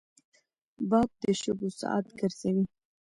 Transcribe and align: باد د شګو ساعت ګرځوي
باد 0.89 1.09
د 1.21 1.23
شګو 1.41 1.69
ساعت 1.79 2.05
ګرځوي 2.19 2.65